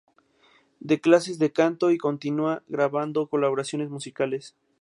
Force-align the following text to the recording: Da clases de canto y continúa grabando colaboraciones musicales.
Da 0.87 0.95
clases 1.05 1.37
de 1.37 1.51
canto 1.59 1.91
y 1.91 1.99
continúa 1.99 2.63
grabando 2.67 3.27
colaboraciones 3.27 3.91
musicales. 3.91 4.55